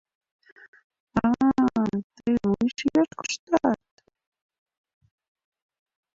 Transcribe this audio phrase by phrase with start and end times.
[1.25, 1.83] —А-а-а-а,
[2.15, 3.83] тый вуйшияш коштат!